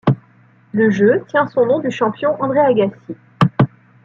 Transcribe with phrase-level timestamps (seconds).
[0.71, 3.15] Le jeu tient son nom du champion Andre Agassi.